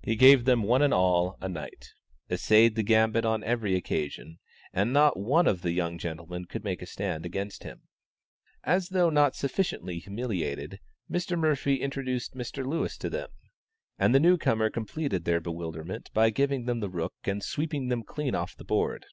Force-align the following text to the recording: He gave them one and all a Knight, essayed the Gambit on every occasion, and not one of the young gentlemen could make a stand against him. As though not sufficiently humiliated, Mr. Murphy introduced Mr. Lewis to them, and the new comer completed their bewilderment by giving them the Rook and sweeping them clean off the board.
He 0.00 0.16
gave 0.16 0.46
them 0.46 0.62
one 0.62 0.80
and 0.80 0.94
all 0.94 1.36
a 1.42 1.46
Knight, 1.46 1.92
essayed 2.30 2.74
the 2.74 2.82
Gambit 2.82 3.26
on 3.26 3.44
every 3.44 3.74
occasion, 3.74 4.38
and 4.72 4.94
not 4.94 5.18
one 5.18 5.46
of 5.46 5.60
the 5.60 5.72
young 5.72 5.98
gentlemen 5.98 6.46
could 6.46 6.64
make 6.64 6.80
a 6.80 6.86
stand 6.86 7.26
against 7.26 7.62
him. 7.62 7.82
As 8.64 8.88
though 8.88 9.10
not 9.10 9.36
sufficiently 9.36 9.98
humiliated, 9.98 10.80
Mr. 11.10 11.38
Murphy 11.38 11.82
introduced 11.82 12.32
Mr. 12.34 12.64
Lewis 12.66 12.96
to 12.96 13.10
them, 13.10 13.28
and 13.98 14.14
the 14.14 14.20
new 14.20 14.38
comer 14.38 14.70
completed 14.70 15.26
their 15.26 15.38
bewilderment 15.38 16.10
by 16.14 16.30
giving 16.30 16.64
them 16.64 16.80
the 16.80 16.88
Rook 16.88 17.12
and 17.24 17.44
sweeping 17.44 17.88
them 17.88 18.04
clean 18.04 18.34
off 18.34 18.56
the 18.56 18.64
board. 18.64 19.04